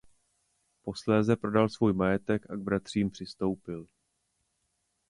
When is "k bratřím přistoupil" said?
2.55-3.87